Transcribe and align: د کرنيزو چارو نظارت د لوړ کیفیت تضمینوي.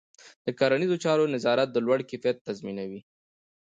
د 0.45 0.47
کرنيزو 0.59 0.95
چارو 1.03 1.31
نظارت 1.35 1.69
د 1.71 1.77
لوړ 1.85 1.99
کیفیت 2.09 2.37
تضمینوي. 2.47 3.01